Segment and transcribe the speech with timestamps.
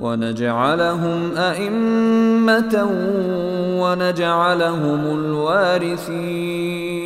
[0.00, 2.88] ونجعلهم أئمة
[3.80, 6.96] ونجعلهم الوارثين.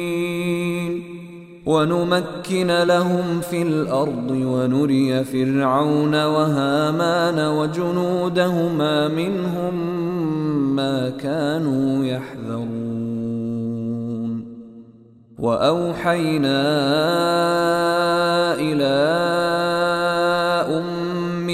[1.66, 9.74] ونمكن لهم في الأرض ونري فرعون وهامان وجنودهما منهم
[10.76, 12.80] ما كانوا يحذرون.
[15.38, 16.62] وأوحينا
[18.60, 18.96] إلى
[20.76, 20.99] أم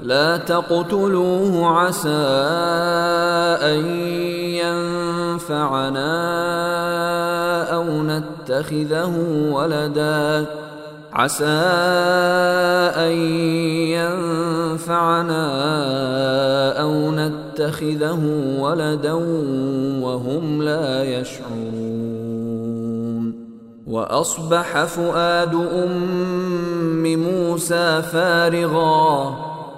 [0.00, 2.08] لا تقتلوه عسى
[3.62, 3.86] أن
[4.54, 6.14] ينفعنا
[7.74, 9.14] أو نتخذه
[9.52, 10.46] ولدا.
[11.12, 11.44] عسى
[12.96, 13.12] أن
[14.78, 15.42] ينفعنا
[16.80, 18.20] أو نتخذه
[18.58, 19.12] ولدا
[20.02, 21.98] وهم لا يشعرون.
[23.86, 29.47] وأصبح فؤاد أم موسى فارغاً.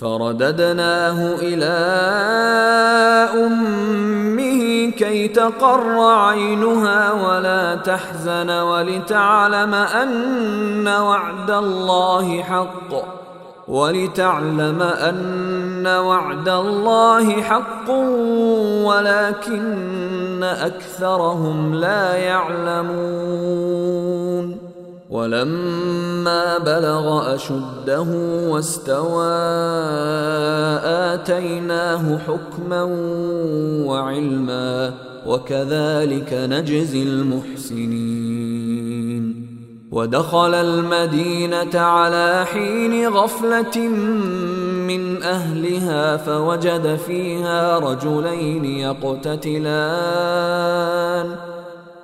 [0.00, 1.76] فرددناه إلى
[3.46, 13.20] أمه كي تقر عينها ولا تحزن ولتعلم أن وعد الله حق.
[13.68, 17.90] ولتعلم أن وعد الله حق
[18.84, 23.80] ولكن أكثرهم لا يعلمون.
[25.10, 28.06] ولما بلغ أشده
[28.48, 29.32] واستوى
[30.84, 32.82] آتيناه حكما
[33.86, 34.94] وعلما
[35.26, 38.50] وكذلك نجزي المحسنين.
[39.92, 43.88] ودخل المدينة على حين غفلة
[44.88, 49.80] من أهلها فوجد فيها رجلين يقتتلان.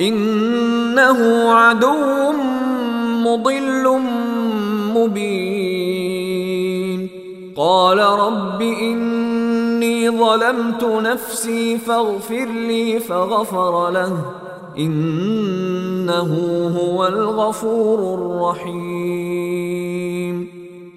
[0.00, 2.32] إنه عدو
[3.24, 4.00] مضل
[4.94, 7.08] مبين.
[7.56, 14.24] قال رب إني ظلمت نفسي فاغفر لي فغفر له.
[14.78, 16.34] إنه
[16.80, 19.38] هو الغفور الرحيم.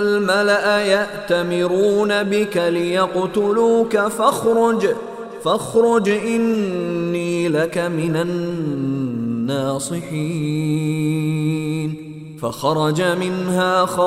[0.00, 4.88] الملأ يأتمرون بك ليقتلوك فاخرج
[5.44, 10.10] فاخرج إني لك من الناصحين.
[12.42, 14.04] فخرج منها خائفا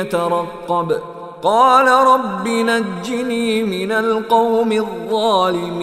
[0.00, 0.92] يترقب.
[1.42, 5.82] قال رب نجني من القوم الظالمين.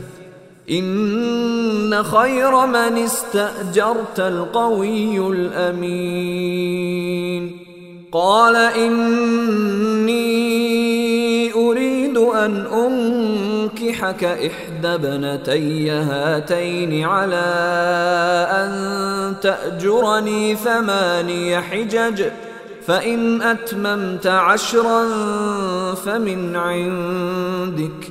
[0.71, 7.11] إن خير من استأجرت القوي الأمين.
[8.11, 10.21] قال إني
[11.53, 17.45] أريد أن أنكحك إحدى ابنتي هاتين على
[18.51, 22.23] أن تأجرني ثماني حجج
[22.87, 25.05] فإن أتممت عشرا
[25.95, 28.10] فمن عندك.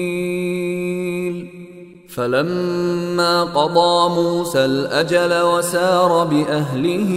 [2.15, 7.11] فلما قضى موسى الأجل وسار بأهله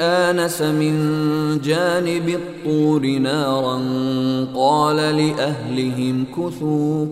[0.00, 0.94] آنس من
[1.60, 3.80] جانب الطور نارا
[4.54, 7.06] قال لأهلهم كثوا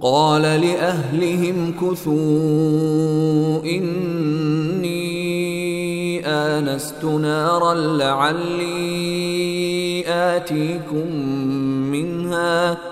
[0.00, 5.02] قال لأهلهم كثوا إني
[6.26, 8.82] آنست نارا لعلي
[10.08, 11.16] آتيكم
[11.92, 12.91] منها.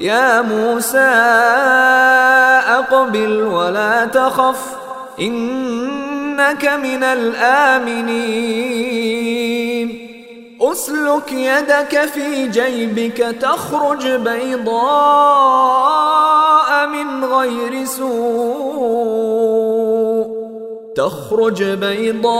[0.00, 0.98] يا موسى
[2.78, 4.76] أقبل ولا تخف
[5.20, 8.44] إنك من الآمنين.
[10.60, 14.74] أسلك يدك في جيبك تخرج بيضاء
[16.86, 19.14] من غير سوء.
[20.96, 22.34] تخرج بيضاء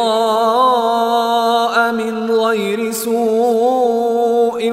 [1.92, 4.73] من غير سوء.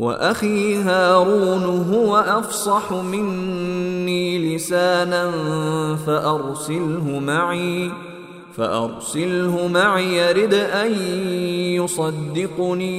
[0.00, 5.30] وأخي هارون هو أفصح مني لسانا
[6.06, 7.90] فأرسله معي
[8.56, 10.92] فأرسله معي يرد أن
[11.74, 12.90] يصدقني.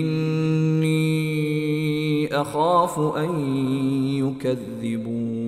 [0.00, 1.08] إني
[2.40, 3.56] أخاف أن
[4.18, 5.47] يكذبون.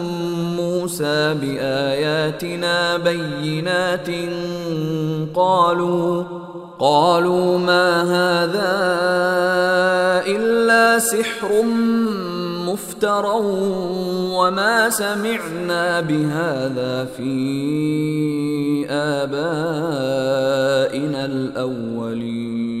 [0.91, 4.09] موسى بآياتنا بينات
[5.35, 6.23] قالوا
[6.79, 8.81] قالوا ما هذا
[10.27, 11.63] إلا سحر
[12.67, 13.35] مفترى
[14.35, 20.15] وما سمعنا بهذا في آبائنا
[21.25, 22.80] الأولين.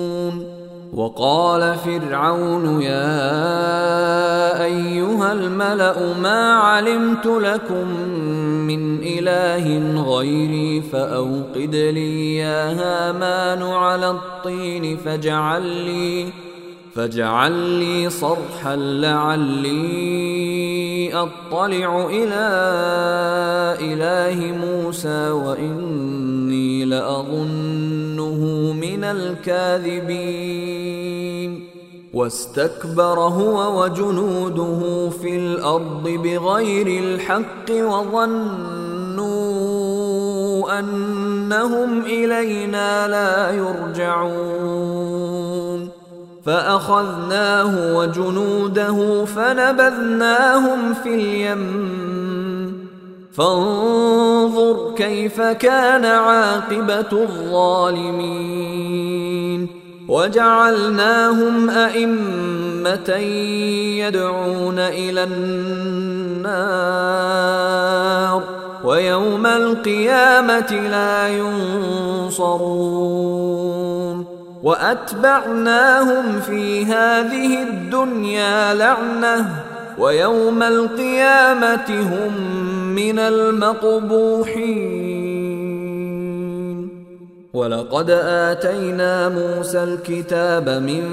[0.93, 7.87] وقال فرعون يا أيها الملأ ما علمت لكم
[8.67, 16.29] من إله غيري فأوقد لي يا هامان على الطين فاجعل لي
[16.95, 19.81] فاجعل لي صرحا لعلي
[21.13, 22.47] أطلع إلى
[23.81, 27.90] إله موسى وإني لاظنه
[28.73, 30.11] من الكاذبين.
[32.13, 38.79] واستكبر هو وجنوده في الأرض بغير الحق وظنوا
[40.79, 45.01] أنهم إلينا لا يرجعون.
[46.45, 51.91] فأخذناه وجنوده فنبذناهم في اليم
[53.33, 58.61] فانظر كيف كان عاقبة الظالمين.
[60.09, 63.09] وجعلناهم أئمة
[63.99, 65.51] يدعون إلى النار
[68.83, 72.81] ويوم القيامة لا ينصرون.
[74.63, 79.70] وأتبعناهم في هذه الدنيا لعنة.
[79.97, 82.33] ويوم القيامة هم
[82.95, 85.01] من المقبوحين.
[87.53, 91.03] ولقد آتينا موسى الكتاب من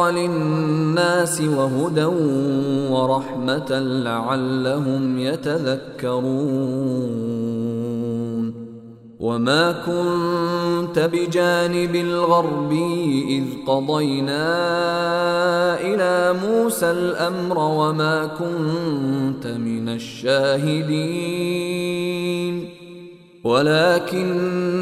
[0.09, 2.05] للناس وهدى
[2.91, 6.31] ورحمة لعلهم يتذكرون.
[9.19, 12.71] وما كنت بجانب الغرب
[13.29, 14.47] إذ قضينا
[15.81, 21.31] إلى موسى الأمر وما كنت من الشاهدين.
[23.43, 24.81] ولكننا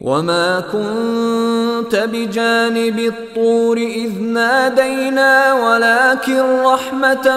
[0.00, 7.36] وما كنت بجانب الطور إذ نادينا ولكن رحمة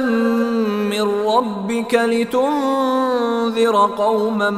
[0.90, 4.50] من ربك لتنذر قوما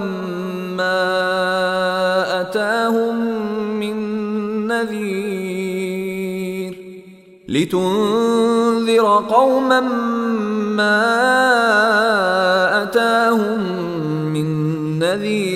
[0.78, 1.22] ما
[2.42, 3.16] أتاهم
[3.80, 3.98] من
[4.68, 6.24] نذير
[7.48, 9.80] لتنذر قوما
[10.76, 11.24] ما
[12.84, 13.60] أتاهم
[14.34, 15.53] من نذير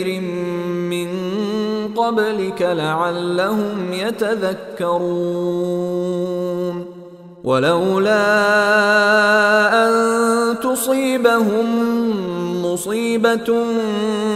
[2.08, 5.38] قبلك لعلهم يتذكرون.
[7.44, 8.24] ولولا
[9.88, 9.94] أن
[10.64, 11.66] تصيبهم
[12.66, 13.66] مصيبة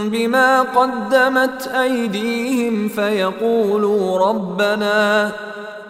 [0.04, 5.32] بما قدمت أيديهم فيقولوا ربنا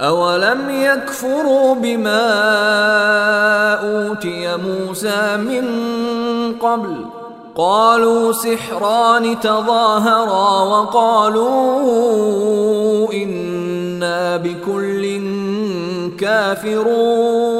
[0.00, 2.30] أولم يكفروا بما
[3.74, 5.64] أوتي موسى من
[6.60, 7.06] قبل
[7.56, 11.52] قالوا سحران تظاهرا وقالوا
[13.12, 15.20] إنا بكل
[16.20, 17.59] كافرون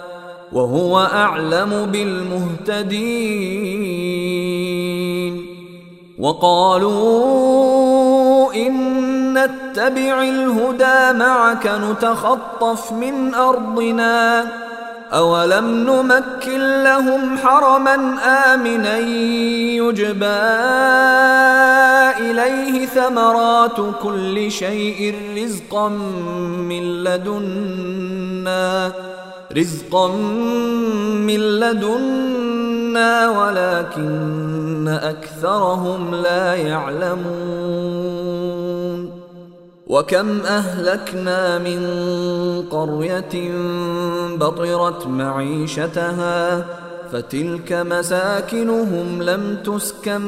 [0.53, 3.11] وهو أعلم بالمهتدين.
[6.19, 7.33] وقالوا
[8.53, 8.73] إن
[9.33, 14.47] نتبع الهدى معك نتخطف من أرضنا.
[15.13, 17.95] أولم نمكن لهم حرما
[18.53, 18.97] آمنا
[19.77, 20.25] يجبى
[22.19, 25.87] إليه ثمرات كل شيء رزقا
[26.69, 28.91] من لدنا.
[29.57, 30.07] رزقا
[31.27, 37.31] من لدنا ولكن اكثرهم لا يعلمون
[39.87, 41.81] وكم اهلكنا من
[42.71, 43.51] قريه
[44.35, 46.65] بطرت معيشتها
[47.11, 50.21] فتلك مساكنهم لم تسكن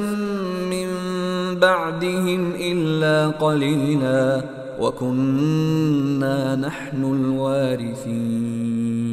[0.70, 0.88] من
[1.60, 4.42] بعدهم الا قليلا
[4.80, 9.13] وكنا نحن الوارثين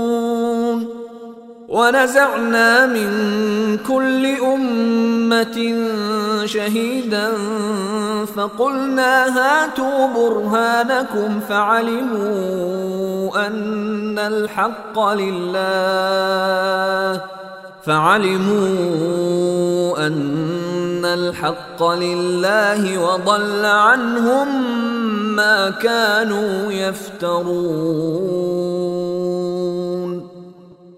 [1.71, 3.09] ونزعنا من
[3.87, 5.75] كل أمة
[6.45, 7.31] شهيدا
[8.35, 12.67] فقلنا هاتوا برهانكم فعلموا
[13.47, 15.51] أن الحق لله
[17.83, 19.27] فعلموا
[20.07, 24.47] أن الحق لله وضل عنهم
[25.35, 28.31] ما كانوا يفترون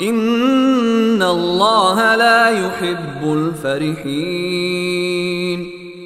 [0.00, 4.58] ان الله لا يحب الفرحين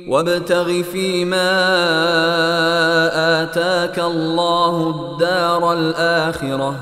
[0.08, 1.52] وابتغ فيما
[3.42, 6.76] اتاك الله الدار الاخره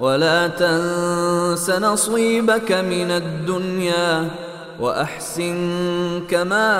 [0.00, 4.28] ولا تنس نصيبك من الدنيا
[4.80, 6.74] واحسن كما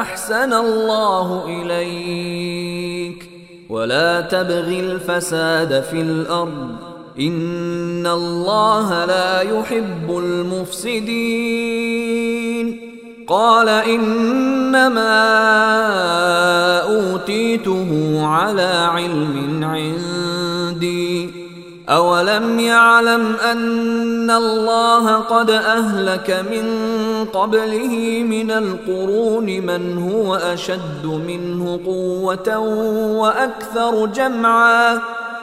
[0.00, 3.28] احسن الله اليك
[3.68, 11.52] ولا تبغ الفساد في الأرض ان الله لا يحب المفسدين
[13.28, 15.12] قال انما
[16.80, 21.30] اوتيته على علم عندي
[21.88, 26.64] أولم يعلم أن الله قد أهلك من
[27.24, 32.58] قبله من القرون من هو أشد منه قوة
[33.18, 35.00] وأكثر جمعا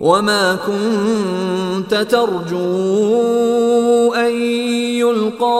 [0.00, 2.60] وما كنت ترجو
[4.14, 4.32] ان
[5.00, 5.50] يلقى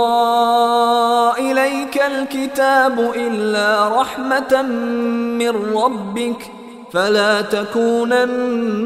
[1.39, 4.63] اليك الكتاب الا رحمه
[5.39, 6.51] من ربك
[6.93, 8.81] فلا تكونن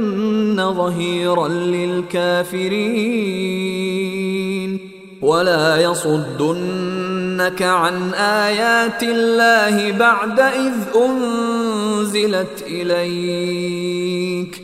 [0.76, 2.84] ظهيرا للكافرين
[5.22, 14.63] ولا يصدنك عن ايات الله بعد اذ انزلت اليك